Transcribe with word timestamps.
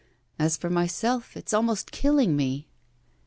As 0.39 0.57
for 0.57 0.71
myself, 0.71 1.37
it's 1.37 1.53
almost 1.53 1.91
killing 1.91 2.35
me. 2.35 2.67